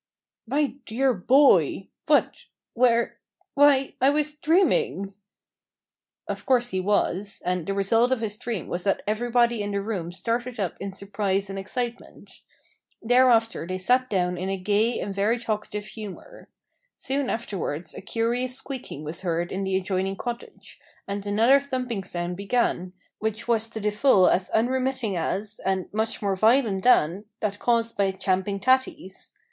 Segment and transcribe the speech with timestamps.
[0.47, 1.89] "My dear boy!
[2.07, 2.45] what?
[2.73, 3.19] where?
[3.53, 5.13] Why, I was dreaming!"
[6.27, 9.79] Of course he was, and the result of his dream was that everybody in the
[9.79, 12.41] room started up in surprise and excitement.
[12.99, 16.49] Thereafter they sat down in a gay and very talkative humour.
[16.95, 22.37] Soon afterwards a curious squeaking was heard in the adjoining cottage, and another thumping sound
[22.37, 27.59] began, which was to the full as unremitting as, and much more violent than, that
[27.59, 29.33] caused by "champin' tatties."